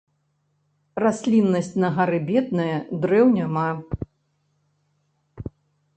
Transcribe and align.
Расліннасць 1.03 1.69
на 1.83 1.89
гары 1.99 2.19
бедная, 2.31 2.77
дрэў 3.03 3.25
няма. 3.37 3.67